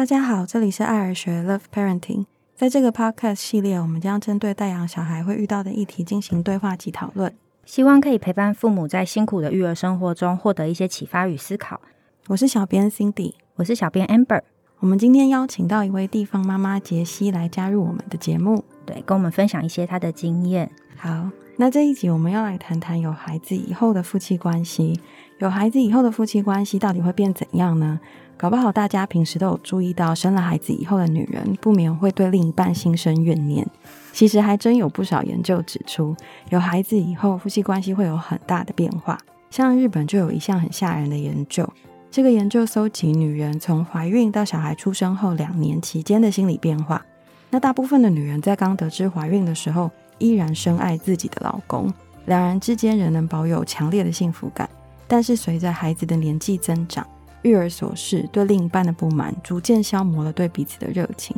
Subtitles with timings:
[0.00, 2.24] 大家好，这里是爱儿学 Love Parenting。
[2.56, 7.30] 在这个 Podcast 系列，我们将针对带养小孩会遇到的议题进行对话及讨论，
[7.66, 11.82] 希望可以陪伴父母在辛苦的育儿生活中获得一些启发与思考。
[12.28, 14.40] 我是小编 Cindy，我是小编 Amber。
[14.78, 20.70] 我们今天邀请到一位地方妈妈杰西来加入我们的节目，对，跟我们分享一些她的经验。
[20.96, 25.00] 好，那这一集我们要来谈谈有孩子以后的夫妻关系。
[25.38, 27.98] 有孩子以后的夫妻关系到底会变怎样呢？
[28.36, 33.66] 搞不好大家平时都有注意到，生了孩子以后的女人不免会对另一半心生怨念。
[34.12, 36.14] 其实还真有不少研究指出，
[36.50, 39.18] 有孩子以后夫妻关系会有很大的变化。
[39.50, 41.68] 像日本就有一项很吓人的研究，
[42.10, 47.04] 这个研究搜集女人从怀孕到小孩出生后两年期间的心理变化。
[47.50, 51.92] 那大部分的女人在刚得知怀孕的时候，依然深爱自己的老公，
[52.26, 54.68] 两人之间仍能保有强烈的幸福感。
[55.08, 57.04] 但是随着孩子的年纪增长，
[57.42, 61.36] 育儿琐事对另一半的不满，逐渐消磨了对彼此的热情。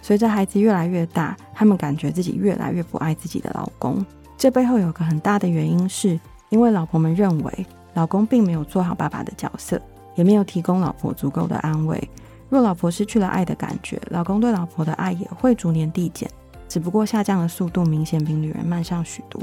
[0.00, 4.04] 随着孩子越来越大，他们感觉自己越来越不爱自己的老公。
[4.36, 9.80] 这背后有个很大的原因，是因为老婆们认为老公并没有做好爸爸的角色，
[10.16, 12.10] 也没有提供老婆足够的安慰。
[12.52, 16.30] 若老婆失去了爱的感觉，老公对老婆的爱也会逐年递减，
[16.68, 19.40] 只不过下降的速度明显比女人慢上许多。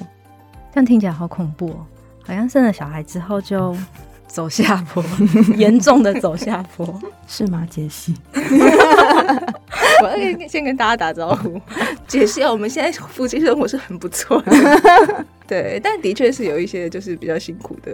[0.71, 1.85] 这样听起来好恐怖哦，
[2.23, 3.75] 好像生了小孩之后就。
[4.29, 5.03] 走下坡，
[5.57, 7.67] 严重的走下坡， 是吗？
[7.67, 8.13] 杰西，
[10.03, 11.59] 我要先跟大家打招呼，
[12.07, 17.91] 解释啊，我们现在夫妻生活是很不错的， 对，但的确是有一些就是比较辛苦的。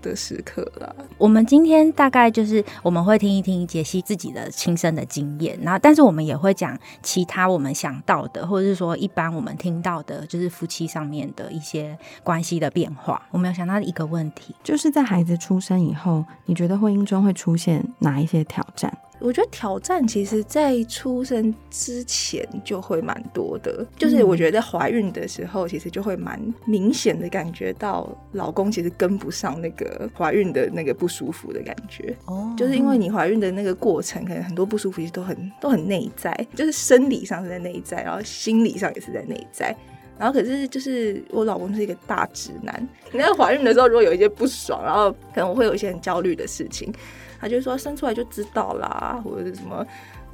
[0.00, 0.94] 的时刻啦。
[1.16, 13.20] 我们今天大概就是我们会听一听杰西自己的亲身的经验，然后但是我们也会讲其他我们想到的，或者是说一般我们听到的，就是夫妻上面的一些关系的变化。
[13.30, 18.96] 我们有想到一个问题，就是在孩子出生以后，你觉得婚姻中会出现哪一些挑战？
[19.20, 32.16] 我觉得挑战其实，在出生之前就会蛮多的，就是我觉得在怀孕的时候，其实就会蛮明显的感觉到老公其实跟不上那个怀孕的那个不舒服的感觉。
[32.26, 39.76] 哦，就是因为你怀孕的那个过程，可能很多不舒服其实都很都很内在，就是生理上是在内在，然后心理上也是在内在。
[40.18, 46.92] 然后可是就是我老公是一个大直男， 你在怀孕的时候如果有一些不爽，然后可能我会有一些很焦虑的事情。
[47.40, 49.76] 他就说生出来就知道啦，或者是什么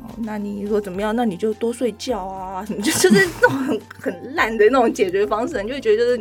[0.02, 6.16] 哦，那你如果怎么样，那你就多睡觉啊，什么就就是那种很很烂的那种解决方式，你就会觉得就是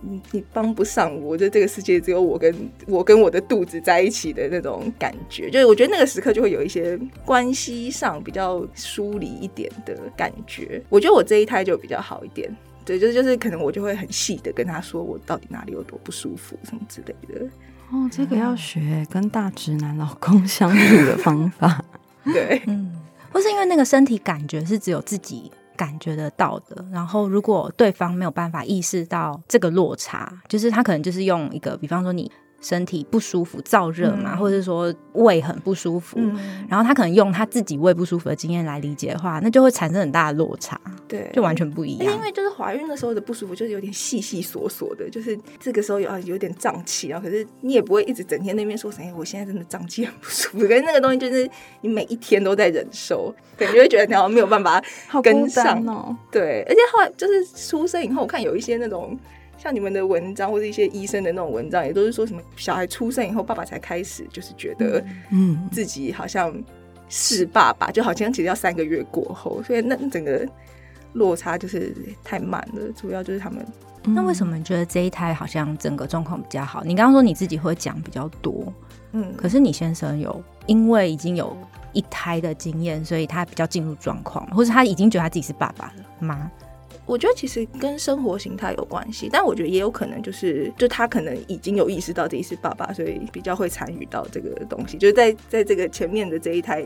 [0.00, 2.52] 你你帮不上我，就这个世界只有我跟
[2.88, 10.82] 我跟我的肚子在一起的那种感觉，就是我觉得那个时刻就会有一些关系上比较疏离一点的感觉。
[10.88, 12.50] 我觉得我这一胎就比较好一点，
[12.84, 17.46] 对，就是就是可能我就会很细的跟他说我到底哪里有多不舒服什么之类的。
[17.90, 21.82] 哦，这个要学跟大直男老公相处的方法，
[22.24, 22.92] 对，嗯，
[23.32, 32.30] 或是因为那个身体感觉是只有自己感觉得到的，然后如果对方没有办法意识到这个落差，就是他可能就是用一个，比方说你。
[32.64, 36.18] 身体不舒服、燥热嘛，或者是说胃很不舒服，
[36.66, 42.14] 然后他可能用他自己胃不舒服的经验来理解的话，那就会产生很大的落差，对，就完全不一样。
[42.14, 51.46] 因为就是怀孕的时候的不舒服，就是有点细细索索的，就是这个时候有啊有点胀气，然后可是你也不会一直整天那边说哎，我现在真的胀气很 不舒服，可是那个东西就是
[51.82, 54.82] 你每一天都在忍受， 对，你会觉得你好像没有办法
[55.22, 56.16] 跟上哦。
[56.30, 59.18] 对，而且后来就是出生以后，我看有一些那种。
[59.64, 66.54] 像你们的文章或者一些医生的那种文章，也都是说什么小孩出生以后，爸爸才开始就是觉得，嗯，自己好像
[67.08, 70.46] 是爸爸，就好像其实要三个月过后，所以那整个
[71.14, 72.92] 落差就是太慢了。
[72.94, 73.66] 主要就是他们，
[74.02, 76.84] 那为什么你觉得这一胎好像整个状况比较好？
[76.84, 78.70] 你刚刚说你自己会讲比较多，
[79.12, 81.56] 嗯，可是你先生有因为已经有
[81.94, 86.52] 一胎的经验，所以他比较进入状况，或者他已经觉得他自己是爸爸了吗？
[87.06, 94.96] 我觉得其实跟生活形态有关系，但我觉得也有可能就是，就他可能已经有意识到自己是爸爸，所以比较会参与到这个东西。
[94.96, 96.84] 就是在在这个前面的这一胎，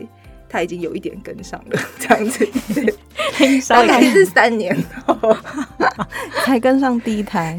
[0.49, 2.45] 他已经有一点跟上了，这样子。
[3.69, 4.75] 大概是三年
[5.05, 5.35] 后
[6.43, 7.57] 才跟上第一胎。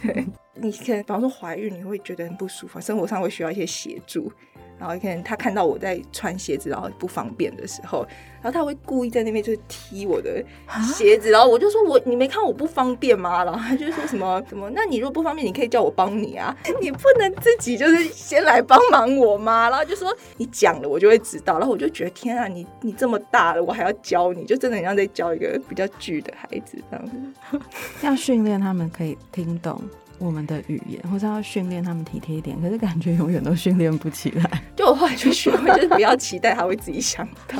[0.00, 0.24] 对，
[0.54, 4.32] 你可能比方说怀孕，你会觉得很不舒服，生活上会需要一些协助。
[4.78, 8.06] 然后可能他看到我在穿鞋子，然后不方便的时候，
[8.42, 10.42] 然后他会故意在那边就是踢我的
[10.82, 13.44] 鞋子，然后我就说我你没看我不方便吗？
[13.44, 19.70] 然后他就说什么 什么，那你如果不方便，你可以叫我帮你啊，你不能自己就是先来帮忙我吗？
[19.70, 27.60] 然后就说你讲了我就会知道，然后我就觉得天啊，你你这么大了，我还要教你，就真的很像在教一个比较巨的孩子这样子，
[28.02, 29.80] 要训练他们可以听懂。
[30.22, 34.62] 我们的语言，或者要训练他们体贴一点，可是感觉永远都训练不起来。
[34.76, 37.58] 就我后来就学会，就是不要期待他会自己想到，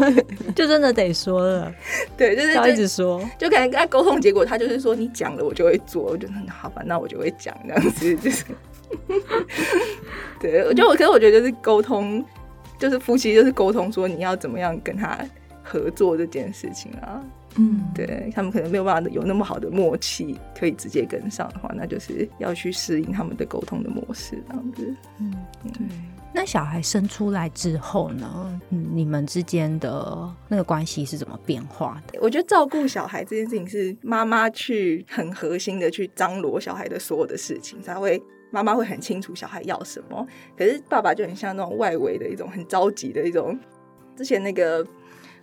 [0.56, 1.72] 就真的得说了，
[2.16, 3.20] 对，就是要一直就说。
[3.38, 8.44] 就可能跟他沟通，结果他就是说你讲了我就会做，我就嗯好吧，那我就会讲这样子，就是，
[10.40, 12.24] 对，我就我可是我觉得就是沟通，
[12.78, 15.18] 就是夫妻就是沟通说你要怎么样跟他
[15.68, 17.22] 合作这件事情啊，
[17.56, 24.94] 嗯，对他们可能没有办法有那么好的默契，可以直接跟上的话，那就是要去适应他们的沟通的模式，这样子。
[25.18, 25.86] 嗯，对。
[26.32, 28.60] 那小孩生出来之后呢？
[28.70, 32.18] 嗯，你们之间的那个关系是怎么变化的？
[32.20, 40.24] 我觉得照顾小孩这件事情是妈妈去很核心的去张罗小孩的所有的事情，才会妈妈会很清楚小孩要什么。
[40.56, 43.58] 可是爸爸就很像那种外围的一种很着急的一种。
[44.14, 44.84] 之前那个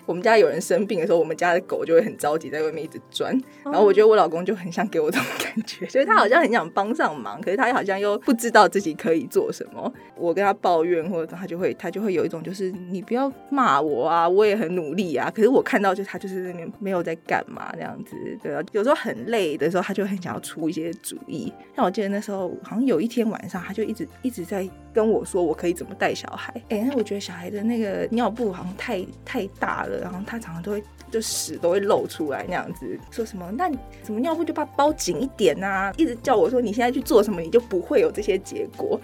[0.05, 9.91] 我们家有人生病的时候，我们家的狗就会很着急在外面一直钻，然后我觉得我老公就很想给我这种感觉， 就是他好像很想帮上忙，可是他好像又不知道自己可以做什么。
[10.15, 21.51] 我跟他抱怨，或者他就会他就会有一种就是你不要骂我啊，我也很努力啊，可是我看到就他就是那边没有在干嘛那样子，对啊，有时候很累的时候，他就很想要出一些主意。
[21.75, 26.53] 像我记得那时候好像有一天晚上，他就一直一直在跟我说我可以怎么带小孩。
[26.69, 38.99] 哎、那我觉得小孩的那个尿布好像太太大了，然后他常常都会就屎都会露出来那样子，说什么那你什么尿布就把它包紧一点啊，一直叫我说你现在去做什么，你就不会有这些结果。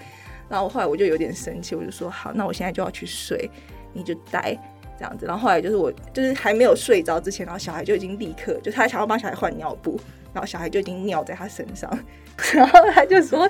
[0.50, 3.50] 然后后来我就有点生气，我就说好，那我现在就要去睡，
[3.94, 4.58] 你就待
[4.98, 5.26] 这样子。
[5.26, 9.98] 然后后来就是我就是还没有睡着之前，然后小孩就已经立刻就他想要帮小孩换尿布，
[10.34, 11.90] 然后小孩就已经尿在他身上，
[12.54, 13.50] 然后他就说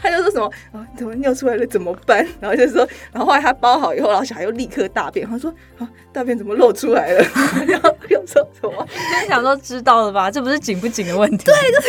[0.00, 2.26] 他就说什么啊怎么尿出来了怎么办？
[2.40, 7.24] 然后就说，然后后来他包好以后，然后小孩又立刻大便，他说啊大便怎么漏出来了？
[7.68, 8.86] 然后又说什么？
[9.28, 10.30] 想说知道了吧？
[10.30, 11.44] 这不是紧不紧的问题。
[11.44, 11.80] 对，就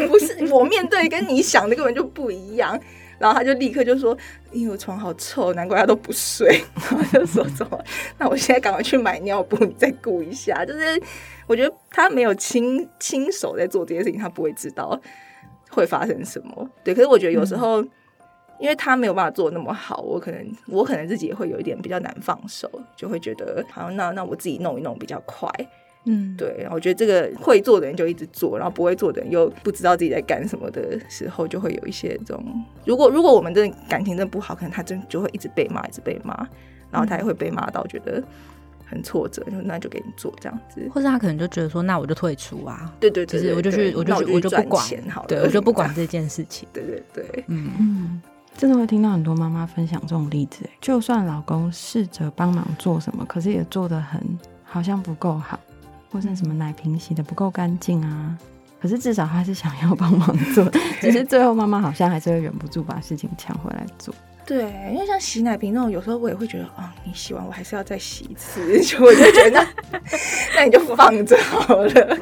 [0.00, 2.78] 是不是我面对跟你想的根本就不一样。
[3.18, 4.16] 然后他就立刻就说
[4.52, 6.60] ：“因为我床好臭，难怪他都不睡。
[6.90, 7.78] ”然后就说什么
[8.18, 11.00] ：“那我现在赶快去买尿布，你再顾一下。”就是
[11.46, 15.00] 我觉得他没有亲亲手在做这些事情，他不会知道
[15.70, 16.70] 会发生什么。
[16.84, 17.80] 对，可是我觉得有时候，
[18.58, 25.48] 因为他没有办法做那么好，我可能我可能自己也会有一点比较难放手，就会觉得好，那那我自己弄一弄比较快。
[26.06, 32.64] 嗯，对，我觉得这个会做的人就一直做，然后不会做的人又不知道自己在干什么的时候，就会有一些这种。
[32.84, 36.34] 如果如果我们真的感情真的不好，可能他真的就会一直被骂，一直被骂，
[36.90, 38.22] 然后他也会被骂到觉得
[38.88, 40.88] 很挫折，就那就给你做这样子。
[40.94, 46.68] 或者他可能就觉得说，那我就退出啊，对对对对就是我就去，我就去，我就不管钱好了，对我就不管这件事 情。
[46.72, 48.22] 对对对，嗯，嗯，
[48.56, 54.20] 真的会听到很多妈妈分享这种例子，欸就算老公试着帮忙做什么，可是也做的很
[54.62, 55.58] 好像不够好，
[56.10, 58.36] 或是什么奶瓶洗的不够干净啊。
[58.80, 60.64] 可是至少他是想要帮忙做，
[61.00, 64.14] 只是最后妈妈好像还是会忍不住把事情抢回来做。
[64.46, 64.62] 对，
[64.92, 69.66] 因为像洗奶瓶那种，有时候我也会觉得啊，你洗完我还是要再洗一次， 就我就觉得那
[70.54, 72.18] 那你就放着好了。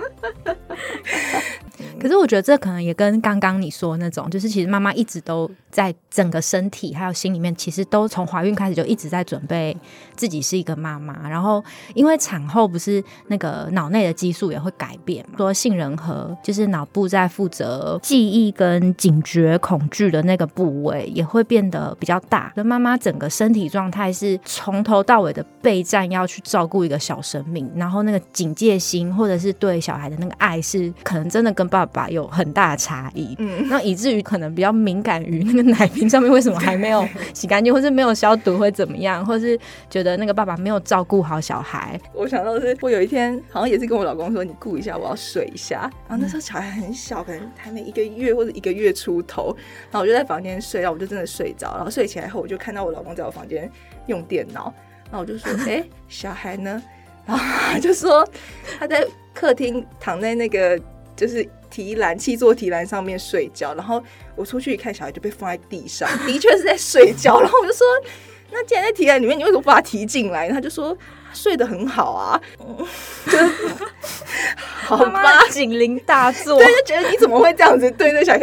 [2.04, 9.74] 可是我觉得这可能也跟刚刚你说的那种，就是其实妈妈一直都在整个身体还有心里面，其实都从怀孕开始就一直在准备
[10.14, 11.26] 自己是一个妈妈。
[11.26, 11.64] 然后
[11.94, 22.52] 因为产后不是那个脑内的激素也会改变，说杏仁核就是脑部在负责记忆跟警觉恐惧的那个部位也会变得比较大。
[22.54, 33.34] 那妈妈整个身体状态是从头到尾的备战，要去照顾一个小生命，然后那个警戒心或者是对小孩的那个爱是可能真的跟爸爸爸有很大的差异。
[33.38, 39.58] 嗯，那以至于可能比较敏感于那个奶瓶上面为什么还没有 洗干净，或是没有消毒，会怎么样，或是
[39.88, 41.98] 觉得那个爸爸没有照顾好小孩。
[42.12, 45.88] 我想到的是，我有一天好像也是跟我老公说，你顾一下，我要睡一下。
[46.08, 49.56] 然后那时候小孩很小，可能还没一个月或者一个月出头，
[49.90, 51.76] 然后我就在房间睡，然后我就真的睡着。
[51.76, 53.70] 然后睡起来后，我就看到我老公在我房间
[54.06, 54.72] 用电脑，
[55.10, 56.82] 然后我就说： “哎、小孩呢？”
[57.26, 58.28] 然后他就说
[58.78, 60.78] 他在客厅躺在那个
[61.16, 63.74] 就是提篮气座提篮上面睡觉。
[63.74, 64.02] 然后
[64.36, 67.40] 我出去一看，小孩就被放在地上，的确是在睡觉。
[67.40, 67.86] 然后我就说。
[68.52, 70.48] 那既然在提篮里面，你为什么不把他提进来？
[70.48, 70.96] 他就说
[71.32, 72.40] 睡得很好啊，
[74.84, 78.40] 好妈吧，妈警铃大作，对，就觉得你怎么会这样子对那小孩？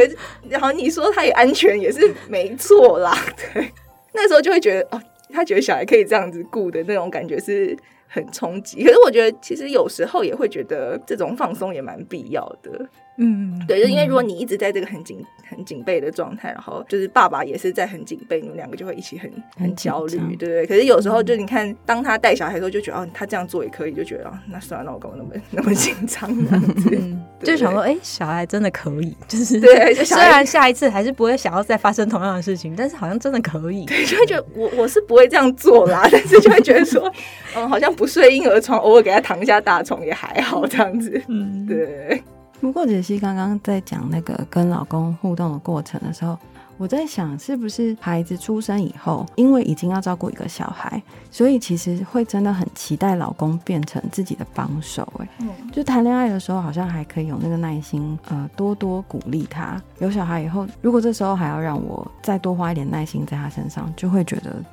[0.50, 3.18] 然后你说他也安全也是没错啦，
[3.54, 3.72] 对。
[4.12, 5.02] 那时候就会觉得哦，
[5.32, 7.78] 他觉得小孩可以这样子顾的那种感觉是
[8.12, 8.84] 很冲击。
[8.84, 12.88] 可是我觉得其实有时候也会觉得这种放松也蛮必要的。
[13.24, 20.66] 嗯，对，就因为如果你一直在这个很紧、很警备的状态，然后就是爸爸也是在很警备，你们两个就会一起很很很焦虑，对不对？
[20.66, 26.90] 可是有时候就你看，当他带小孩的时候，就觉得哦，他这样做也可以，就觉得哦，那算了，那我干嘛那么 那么紧张这样子？
[27.00, 33.86] 嗯， 就想说，哎、小孩真的可以，就是对就虽然下一次还是不会想要再发生同样的事情，但是好像真的可以。
[33.86, 37.12] 就会觉得我我是不会这样做啦， 但是就会觉得说，
[37.56, 41.22] 嗯，好像不睡婴儿床，偶尔给他躺一下大床也还好这样子。
[41.28, 42.22] 嗯，对，
[42.62, 46.38] 不过杰西刚刚在讲那个跟老公互动的过程的时候，
[46.78, 51.02] 我在想，是不是孩子出生以后，因为已经要照顾一个小孩，
[51.32, 59.82] 所以其实会真的很期待老公变成自己的帮手、哎，嗯，就谈恋爱的时候，好像还可以有那个耐心，呃，多多鼓励他。
[59.98, 64.66] 有小孩以后，如果这时候还要让我再多花一点耐心在他身上，就会觉得、嗯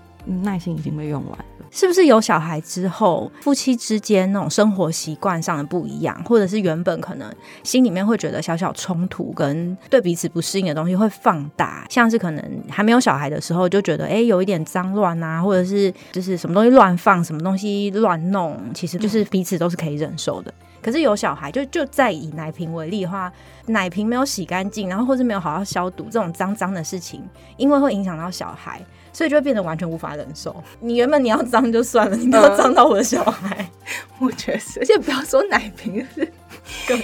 [0.43, 1.45] 耐心已经被用完了。
[1.71, 7.31] 是不是有小孩之后，夫妻之间那种生活习惯上的不一样，或者是原本可能
[7.63, 20.53] 心里面会觉得小小冲突跟对彼此不适应的东西会放大，像是可能还没有小孩的时候就觉得，哎、有一点脏乱啊，或者是就是什么东西乱放，什么东西乱弄，其实就是彼此都是可以忍受的。
[20.81, 23.31] 可是有小孩，就就再以奶瓶为例的话，
[23.67, 27.23] 奶瓶没有洗干净，然后或是没有好好消毒，这种脏脏的事情，
[27.59, 28.81] 因为会影响到小孩，
[29.19, 30.55] 所以就会变得完全无法忍受。
[30.79, 33.69] 你原本你要脏就算了，你不要脏到我的小孩。
[34.21, 36.29] 我觉得是，而且不要说奶瓶，是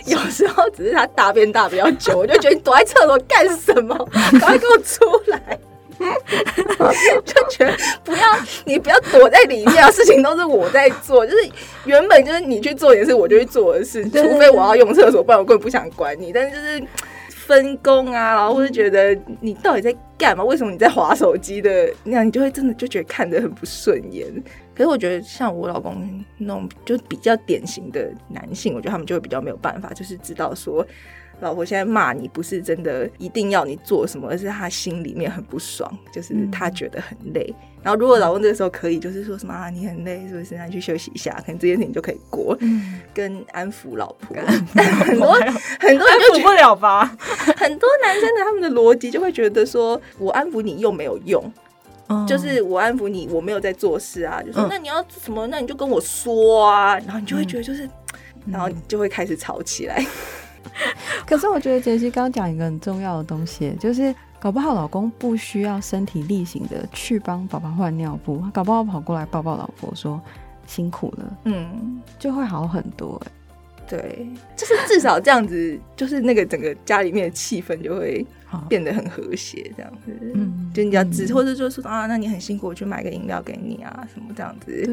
[0.07, 3.97] 有时候只是他大便大比较久，我就觉得你躲在厕所干什么？
[4.13, 5.59] 赶快给我出来！
[7.25, 8.23] 就觉得不要，
[8.65, 9.91] 你不要躲在里面啊！
[9.91, 11.51] 事情都是我在做，就是
[11.85, 16.33] 原本就是你去做也是我就去做的事，对除非我要用厕所，不然我根本不想管你。
[16.33, 16.85] 但是就是
[17.47, 20.43] 分工啊，然后或是觉得你到底在干嘛？
[20.45, 24.27] 为什么你在划手机的那样，你就会真的就觉得看得很不顺眼。
[24.75, 30.87] 可是我觉得像我老公那种就比较典型的男性，我觉得他们就会比较没有办法，就是知道说。
[31.45, 37.55] 老婆现在骂你，不是真的一定要你做什么，而是他心里面很不爽，就是他觉得很累。
[37.83, 40.55] 然后如果老公这个时候可以，就是说什么啊，你很累，是不是？
[40.57, 44.35] 那你去休息一下，可能这件事情就可以过，嗯，跟安抚老婆。
[44.75, 47.05] 但 很多很多人就觉补不了吧？
[47.59, 51.45] 很多男生的他们的逻辑就会觉得说，我安抚你又没有用，
[52.27, 57.91] 就是我安抚你，我没有在做事啊，就说嗯那你要什么，那你就跟我说啊，然后你就会觉得就是，嗯
[58.47, 60.03] 然后就会开始吵起来。
[61.27, 70.21] 可是我觉得杰西刚刚讲一个很重要的东西，就是搞不好老公不需要身体力行的去帮宝宝换尿布，搞不好跑过来抱抱老婆说
[70.67, 73.31] 辛苦了，嗯，就会好很多、欸。
[73.89, 74.27] 对，
[74.57, 78.27] 就是至少这样子，就是那个整个家里面的气氛就会
[78.69, 80.13] 变得很和谐，这样子。
[80.35, 84.85] 嗯就你要只或者就是说啊，那你很辛苦，我去买个饮料给你啊，什么这样子。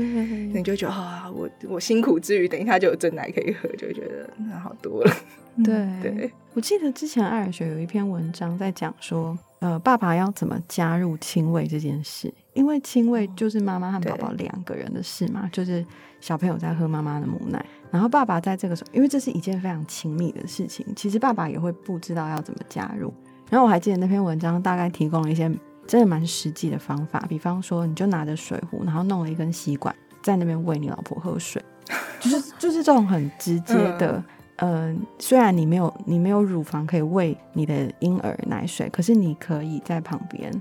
[0.54, 5.16] 你就觉得啊，我我辛苦之余，等一下就有真奶可以喝，就觉得那好多了。
[5.64, 15.86] 对 对，我记得之前艾尔学有一篇文章在讲说，呃，爸爸要怎么加入亲喂这件事，因为亲喂就是妈妈和宝宝两个人的事嘛，就是
[16.20, 23.14] 小朋友在喝妈妈的母奶，然后爸爸在这个时候，因为这是一件非常亲密的事情，其实爸爸也会不知道要怎么加入。
[23.50, 25.50] 然后我还记得那篇文章大概提供了一些
[25.88, 31.62] 真的蛮实际的方法，比方说你就拿着水壶，然后弄了一根吸管在那边喂你老婆喝水，
[32.20, 34.24] 就是就是这种很直接的。
[34.58, 40.52] 嗯、虽然你没有你没有乳房可以喂你的婴儿奶水，可是你可以在旁边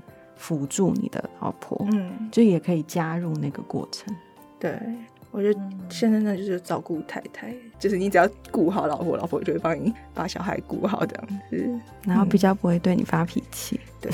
[0.41, 4.11] 辅助你的老婆，嗯，就也可以加入那个过程。
[4.59, 4.75] 对，
[5.29, 11.79] 我觉得现在呢就是照顾太太，就是你只要顾好老婆，老婆就会帮你把小孩顾好这样子。
[12.03, 13.79] 然后比较不会对你发脾气。
[14.01, 14.11] 对，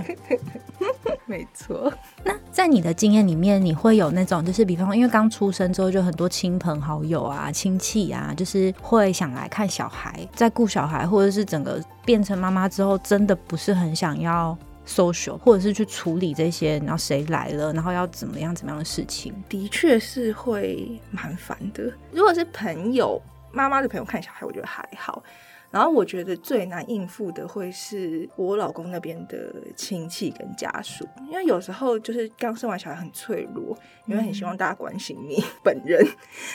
[1.24, 1.90] 没错。
[2.22, 14.56] 那在你的经验里面，你会有那种，就是比方说，因为刚出生之后，就很多亲朋好友啊、亲戚啊，就是会想来看小孩，在顾小孩，或者是整个变成妈妈之后，真的不是很想要
[14.90, 19.32] social，或者是去处理这些，然后谁来了，然后要怎么样怎么样的事情。
[19.48, 21.92] 的确是会蛮烦的。
[22.10, 23.20] 如果是朋友、
[23.52, 25.22] 妈妈的朋友看小孩，我觉得还好。
[25.70, 36.04] 然后我觉得最难应付的会是我老公那边的亲戚跟家属，因为有时候就是刚生完小孩很脆弱，因为很希望大家关心你本人，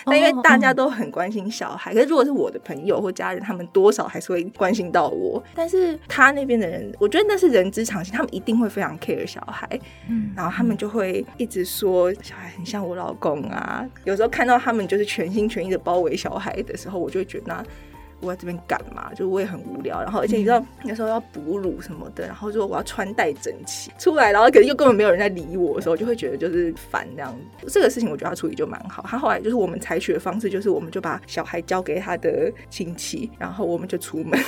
[0.06, 5.42] 但因为大家都很关心小孩，可是如果是我的朋友或家人，他们多少还是会关心到我。
[5.56, 9.68] 但是他那边的人，我觉得那是人之常情，他们一定会非常 care 小孩，
[10.10, 13.88] 嗯，然后他们就会一直说小孩很像我老公啊。
[14.04, 17.66] 有时候看到他们就是全心全意的包围小孩的时候，我就会觉得那
[18.22, 19.14] 我在这边干嘛？
[19.14, 20.02] 就我也很无聊。
[20.02, 27.68] 然后而且你知道那时候要哺乳什么的，然后说我要穿戴整齐出来，然后可能又根本没有人在理我的时候，就会觉得就是烦这样子。
[27.72, 29.04] 这个事情我觉得他处理就蛮好。
[29.08, 34.40] 他后来就是我们采取的方式，就是我们就把小孩交给他的亲戚，然后我们就出门。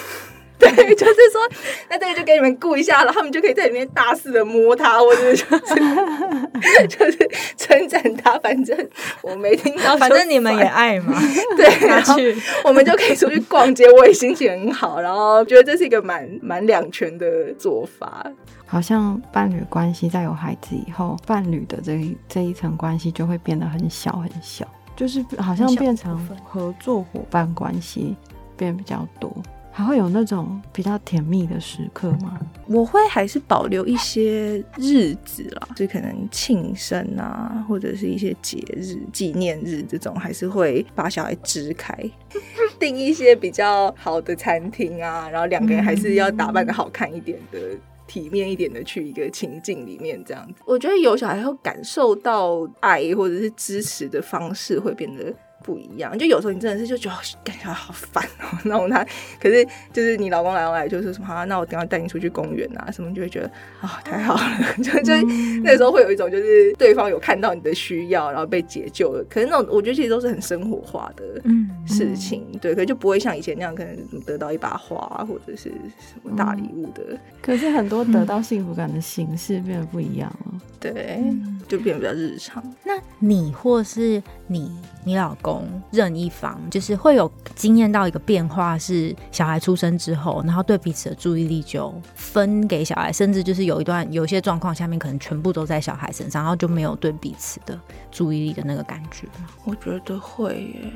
[0.59, 1.41] 对，就是说，
[1.89, 8.37] 那这个就给你们顾一下了，他们就可以在里面大肆的摸他，或者就是 就是称赞他。
[8.39, 8.75] 反正
[9.21, 11.13] 我没听到，反正你们也爱嘛。
[11.55, 12.15] 对，然后
[12.63, 14.99] 我们就可以出去逛街，我也心情很好。
[14.99, 18.25] 然后觉得这是一个蛮蛮两全的做法。
[18.65, 28.15] 好像伴侣关系在有孩子以后，伴侣的这一这一层关系就会变得很小很小，就是好像变成合作伙伴关系
[28.57, 29.31] 变比较多。
[29.77, 32.39] 还会有那种比较甜蜜的时刻吗？
[32.65, 41.95] 我会还是保留一些日子啦，就可能庆生啊，或者是一些节日、纪念日这种，还是会把小孩支开，
[42.79, 47.59] 订一些比较好的餐厅啊，然后两个人还是要打扮的好看一点的、
[48.07, 50.55] 体面一点的去一个情境里面这样子。
[50.65, 55.31] 我觉得有小孩后感受到爱或者是支持的方式会变得。
[55.67, 59.05] 不一样，就有时候你真的是就觉得感觉好烦哦， 然后他
[59.37, 64.41] 可是就是你老公来来就是什么，那我等下带你出去公园啊什么，就会觉得啊太好了，
[64.81, 65.13] 就就
[65.61, 69.21] 那时候会有一种就是对方有看到你的需要，然后被解救了。
[69.29, 71.41] 可是那种我觉得其实都是很生活化的
[71.85, 74.97] 事情，对，可就不会像以前那样可能得到一把花
[75.27, 75.63] 或者是
[75.99, 77.17] 什么大礼物的。
[77.41, 81.21] 可是很多得到幸福感的形式变得不一样了，对，
[81.67, 82.63] 就变得比较日常。
[82.83, 84.71] 那你或是你
[85.03, 85.56] 你老公？
[85.91, 97.79] 任一方就是会有经验到一个变化，是小孩出生之后，然后对彼此的注意力就分给小孩，甚至就是有一段有些状况下面可能全部都在小孩身上，然后就没有对彼此的
[98.11, 99.27] 注意力的那个感觉。
[99.63, 100.91] 我觉得会耶，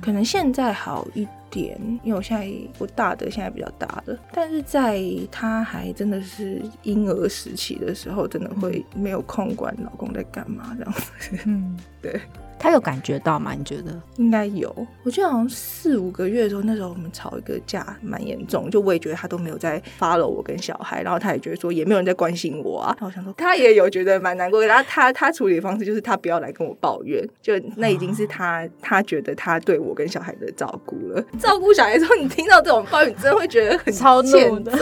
[0.00, 11.38] 可能现在好一点，因为我现在我大的现在比较大了，但是在他还真的是婴儿时期的时候，真的会没有空管老公在干嘛这样子。
[11.46, 12.20] 嗯， 对。
[12.58, 13.52] 他有感觉到吗？
[13.56, 14.74] 你觉得应该有。
[15.04, 18.70] 我记得好像四五个月的时候，那时候我们吵一个架，蛮严重。
[18.70, 22.96] 就我也觉得他都没有在 follow 我跟小孩，然后他也觉得说也没有人在关心我啊。
[22.98, 24.64] 然后我想说，他也有觉得蛮难过。
[24.64, 31.24] 然后他他处理的方式就是他不要来跟我抱怨，就那已经是他他觉得他对我跟小孩的照顾了。
[31.38, 34.72] 照顾小孩之后，你听到这种抱怨，你真的会觉得很超怒的。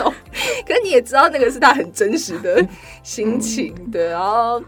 [0.67, 2.67] 可是你也知道，那个是他很真实的
[3.03, 4.63] 心情，对，然后。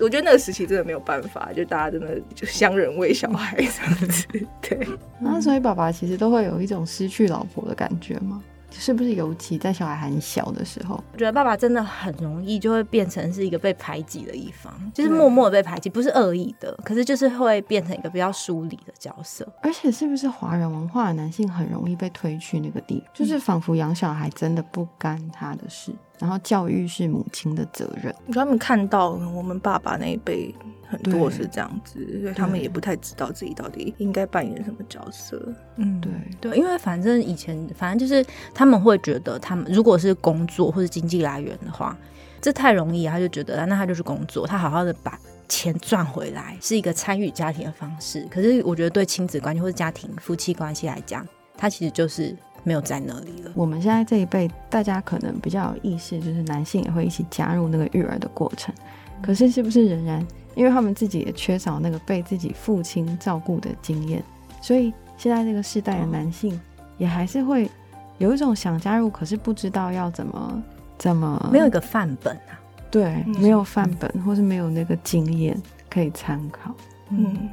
[0.00, 4.26] 我觉得那个时期真的没有办法，就大家真的就相人为小孩这样子，
[4.60, 4.88] 对。
[5.20, 8.42] 那所以爸爸其实都会有一种失去老婆的感觉吗？
[8.80, 11.02] 是不是尤其在小孩很小的时候？
[11.12, 19.46] 我觉得爸爸真的很容易就会变成是一个被排挤的一方，就是默默的被排挤，不是恶意的，可是就是会变成一个比较疏离的角色。
[19.62, 25.92] 而且是不是华人文化的男性很容易被推去那个地，就是仿佛养小孩真的不干他的事。
[26.20, 28.14] 然后教育是母亲的责任。
[28.32, 30.54] 他们看到我们爸爸那一辈
[31.02, 35.40] 很多是这样子，所以他们也不太知道自己到底应该扮演什么角色。
[35.76, 41.96] 嗯，对对，因为反正以前反正就是他们会觉得，他们如果是工作或者经济来源的话，
[42.40, 48.26] 这太容易，他就觉得那他就是工作，他好好的把钱赚回来是一个参与家庭的方式。
[48.30, 51.26] 可是我觉得对亲子关系或者家庭夫妻关系来讲，
[51.56, 52.36] 他其实就是。
[52.66, 53.52] 没有在那里了。
[53.54, 58.74] 我们现在这一辈，大家可能比较有意识，就是男性也会一起加入那个育儿的过程。
[59.22, 64.22] 可是，是不是仍然，因为他们自己也缺少那个被自己父亲照顾的经验，
[64.60, 66.60] 所以现在这个世代的男性
[66.98, 67.70] 也还是会
[68.18, 70.62] 有一种想加入，可是不知道要怎么
[70.98, 72.60] 怎么，没有一个范本啊。
[72.90, 76.72] 对，没有范本，或是没有那个经验可以参考。
[77.10, 77.48] 嗯。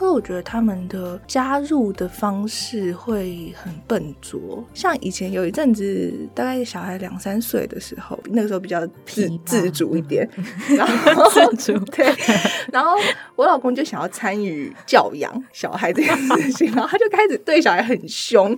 [0.00, 10.28] 因为我觉得他们的加入的方式会很笨拙，像以前有一阵子，大概小孩两三岁的时候，那个时候比较自自主一点，
[10.76, 11.78] 然后自主。
[11.92, 12.06] 对，
[12.72, 12.96] 然后
[13.36, 18.56] 我老公就想要参与教养小孩这件事情，然后他就开始对小孩很凶，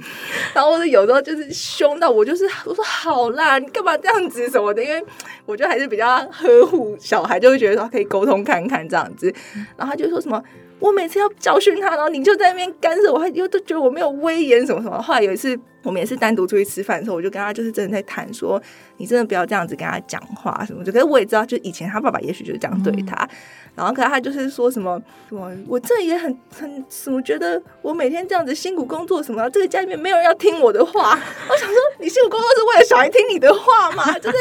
[0.55, 5.05] 然后我有时候就是凶到我就是我说好啦，你干嘛这样子什么的，因为
[5.47, 9.33] 我觉得还是比较呵护小孩，就会觉得说可以沟通看看这样子，
[9.77, 10.43] 然后他就说什么。
[10.79, 15.01] 我每次要教训他，然后你就在那边干涉，我还又都觉得我没有威严什么什么。
[15.01, 18.61] 后来有一次，我们也是单独出去吃饭的时候，我就跟他就是真的在谈说，
[18.97, 20.83] 你真的不要这样子跟他讲话什么。
[20.83, 23.29] 就可是我也知道，就以前他爸爸也许就是这样对他，
[23.77, 31.11] 然后可是他就是说什么什么，我这也很很什么，觉得我每天这样子辛苦工作什么，这个家里面没有人要听我的话。
[31.49, 34.19] 我想说，你辛苦工作是为了小孩听你的话吗？
[34.19, 34.37] 就是。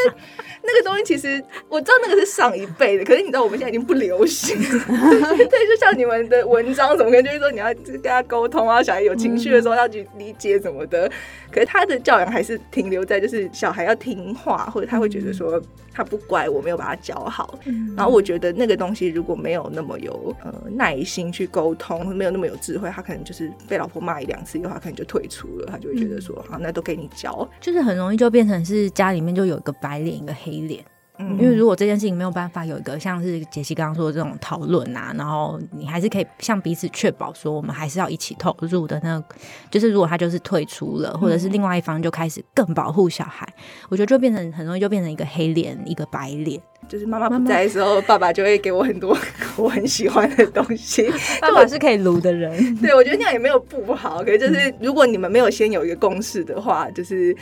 [0.66, 4.56] 那个东西其实我知道那个是上一辈的，可是你知道我们现在已经不流行。
[4.58, 11.12] 对，就像你们的文章怎么跟就是说你要跟他沟通啊，小孩有情绪的时候要去理解什么的。
[11.52, 17.58] 可是他的教养还是停留在就是小孩要听话，或者他会觉得说他不乖，我没有把他教好。
[17.96, 30.84] 然后我觉得那个东西如果没有那么有呃耐心去沟通，没有那么有智慧，他可能就是被老婆骂一两次以后，他可能就退出了，他就会觉得说好，那都给你教，就是很容易就变成是家里面就有一个白脸一个黑脸。
[31.20, 39.24] 因为如果这件事情没有办法有一个像是杰西刚刚说的这种讨论啊，然后你还是可以向彼此确保说我们还是要一起投入的那，
[39.70, 43.48] 就是如果他就是退出了，或者是另外一方就开始更保护小孩，
[43.90, 49.16] 我觉得就变成很容易就变成一个黑脸一个白脸，就是妈妈不在的时候，爸爸就会给我很多
[49.56, 51.08] 我很喜欢的东西。
[51.40, 57.38] 爸爸是可以撸的人，对我觉得那样也没有不好，可是就是如果你们没有先有一个共识的话，就是。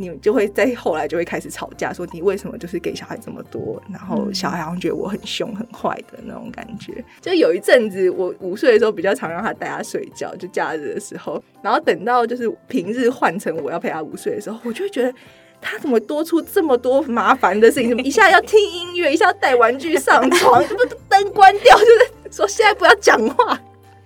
[0.00, 7.04] 你就会在后来就会开始吵架，说你为什么就是给小孩这么多，然后小孩好像觉得我很凶很坏的那种感觉。
[7.20, 15.12] 就有一阵子，我五岁的时候比较常让他带他睡觉，就假日的时候，然后等到就是平日换成我要陪他午睡的时候，我就会觉得
[15.60, 17.96] 他怎么多出这么多麻烦的事情？
[17.98, 20.76] 一下要听音乐，一下要带玩具上床，不
[21.08, 23.60] 灯关掉，就是说现在不要讲话。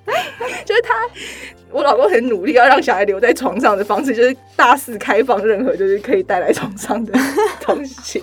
[0.66, 0.92] 就是他，
[1.74, 7.12] 我老公很努力要让小孩留在床上的方式，就是大肆开放任何就是可以带来床上的
[7.60, 8.22] 东西，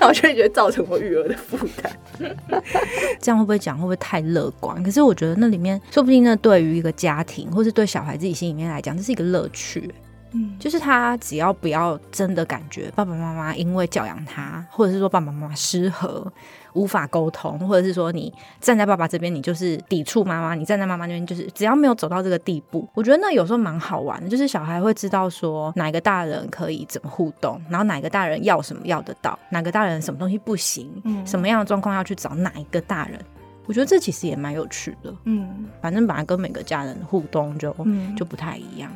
[0.00, 1.92] 那我就会觉得造成我育儿的负担。
[3.22, 4.82] 这样会不会讲会不会太乐观？
[4.82, 9.88] 可是我觉得那里面说不定那对于一个家庭，或是对小孩自己心里面来讲，这是一个乐趣。
[10.32, 16.32] 嗯，就是他只要不要真的感觉爸爸妈妈因为教养他，或者是说爸爸妈妈失和。
[16.76, 24.28] 无法沟通，或者是说你站在爸爸这边，你就是抵触妈妈；你站在妈妈那边，就是只要没有走到这个地步，我觉得那有时候蛮好玩的。
[24.28, 33.18] 就是小孩会知道说哪个大人可以怎么互动，然后哪个大人要什么要得到，哪个大人什么东西不行，什么样的状况要去找哪一个大人。
[33.64, 35.10] 我觉得这其实也蛮有趣的。
[35.24, 37.74] 嗯，反正本来跟每个家人互动就
[38.14, 38.92] 就不太一样。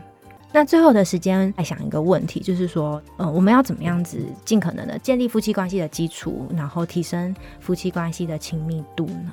[0.52, 9.30] 那最后的时间来想一个问题，就是说，呃，我们要怎么样子尽可能的建立夫妻关系的基础，然后提升夫妻关系的亲密度呢？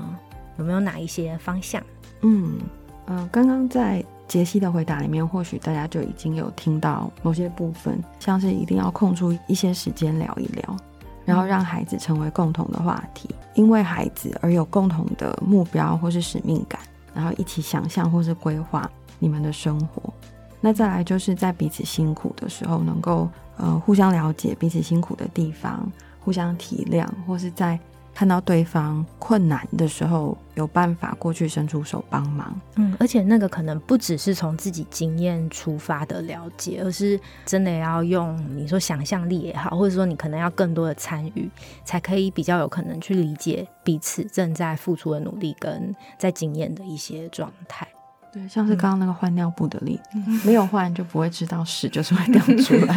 [0.57, 1.81] 有没有哪一些方向？
[2.21, 2.59] 嗯，
[3.05, 10.77] 呃，刚刚在杰西的回答里面，或许大家就已经有听到某些部分，像是一定要空出一些时间聊一聊，
[11.25, 16.79] 然后让孩子成为共同的话题，因为孩子而有共同的目标或是使命感，
[17.15, 20.13] 然后一起想象或是规划你们的生活。
[20.59, 27.79] 那再来就是在彼此辛苦的时候，能够呃互相了解彼此辛苦的地方，互相体谅，或是在
[28.13, 32.59] 看到对方困难的时候，有办法过去伸出手帮忙。
[32.75, 41.47] 嗯，而且那个可能不只是从自己经验出发的了解，而是真的要用你说想象力也好，或者说你可能要更多的参与，
[41.85, 47.87] 才可以比较有可能去理解彼此正在付出的努力跟在经验的一些状态。
[48.31, 52.93] 对，像是刚刚那个换尿布的例子，没有换就不会知道屎就是会掉出来。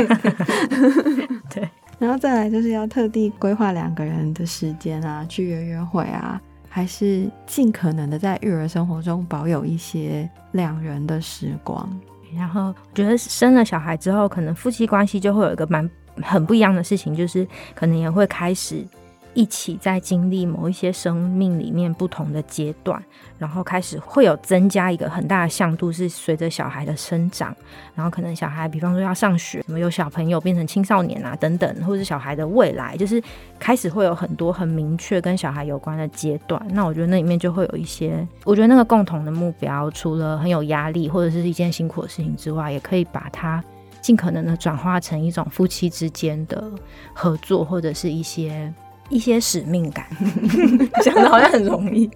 [1.48, 11.88] 对，然后再来就是要特地规划两个人的时间啊，去约约会啊，还是尽可能的在育儿生活中保有一些两人的时光。
[12.36, 15.88] 然后我觉得生了小孩之后，可能夫妻关系就会有一个蛮
[16.22, 18.86] 很不一样的事情，就是可能也会开始。
[19.32, 23.00] 一起在经历某一些生命里面不同的阶段，
[23.38, 27.54] 然后开始会有增加一个很大的向度，是随着小孩的生长，
[27.94, 33.22] 然后可能小孩，比方说要上学，什么有小朋友变成青少年啊等等，或者是小孩的未来，就是
[33.58, 36.60] 开始会有很多很明确跟小孩有关的阶段。
[36.70, 43.62] 那我觉得那里面就会有一些，我觉得那个共同的目标，除了很有压力或者是一件辛苦的事情之外，也可以把它
[44.00, 46.68] 尽可能的转化成一种夫妻之间的
[47.14, 48.72] 合作，或者是一些。
[49.10, 50.06] 一些使命感，
[51.04, 52.08] 讲的好像很容易，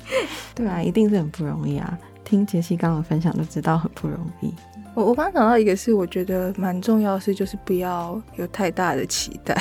[0.55, 1.99] 对啊，一定是很不容易啊！
[2.25, 4.55] 听杰西刚刚分享就知道很不容易。
[4.95, 9.55] 我我刚刚讲到一个，是我觉得蛮重要的是，就是不要有太大的期待。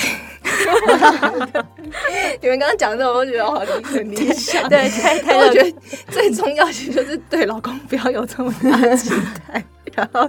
[2.42, 4.68] 你们刚刚讲的，我觉得好很理想。
[4.70, 5.74] 对，太太，我觉得
[6.10, 9.10] 最重要其实就是对老公不要有这么大的期
[9.48, 9.64] 待。
[9.96, 10.28] 然后，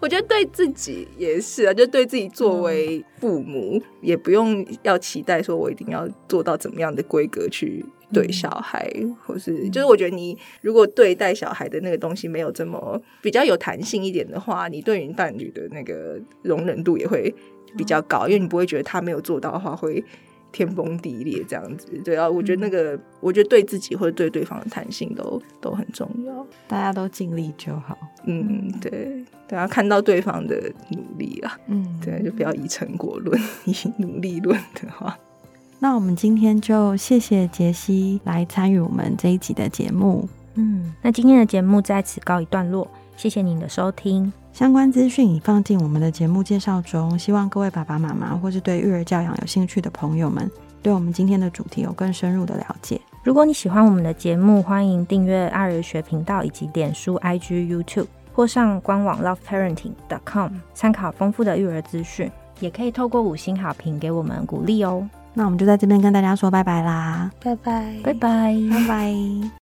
[0.00, 7.84] 我觉得对自己也是啊，就对自己作为父母，也不用要期待说我一定要做到怎么样的规格去
[8.14, 8.90] 对小孩，
[9.26, 17.34] 或是就是我觉得你如果对待小孩的那个东西没有这么比较有弹性一点的话，你对于伴侣的那个容忍度也会
[17.76, 20.04] 比较高，因为你不会觉得他没有做到的话会。
[20.56, 27.98] 天崩地裂这样子，对啊，我觉得那个，我觉得对自己或者对对方的弹性都都很重要，大家都尽力就好。
[28.24, 35.18] 嗯，对，大家看到对方的努力啊，嗯，对，就不要以成果论， 以努力论的话。
[35.80, 40.28] 那我们今天就谢谢杰西来参与我们这一集的节目。
[40.54, 44.32] 嗯，那今天的节目在此告一段落，谢谢您的收听。
[44.54, 50.48] 相关资讯已放进我们的节目介绍中，希望各位爸爸妈妈或是对育儿教养有兴趣的朋友们，
[50.80, 53.00] 对我们今天的主题有更深入的了解。
[53.24, 65.04] 如果你喜欢我们的节目，欢迎订阅爱儿学频道以及脸书、IG、YouTube，或上官网 loveparenting.com 参考丰富的育儿资讯，也可以透过五星好评给我们鼓励哦。
[65.32, 68.54] 那我们就在这边跟大家说拜拜啦，拜拜，拜拜。
[68.70, 69.63] 拜拜。